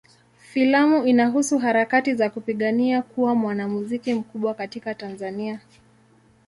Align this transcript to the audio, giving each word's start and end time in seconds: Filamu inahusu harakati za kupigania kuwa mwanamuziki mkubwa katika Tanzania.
Filamu 0.37 1.05
inahusu 1.05 1.57
harakati 1.57 2.15
za 2.15 2.29
kupigania 2.29 3.01
kuwa 3.01 3.35
mwanamuziki 3.35 4.13
mkubwa 4.13 4.53
katika 4.53 4.95
Tanzania. 4.95 5.59